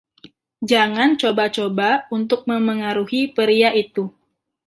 Jangan 0.71 1.09
coba-coba 1.21 1.89
untuk 2.17 2.39
memengaruhi 2.49 3.21
pria 3.37 3.69
itu. 3.83 4.03